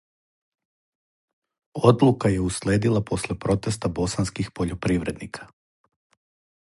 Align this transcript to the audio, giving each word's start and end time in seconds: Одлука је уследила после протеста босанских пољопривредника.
Одлука 1.89 2.31
је 2.35 2.41
уследила 2.45 3.03
после 3.11 3.37
протеста 3.47 3.93
босанских 4.01 4.51
пољопривредника. 4.61 5.51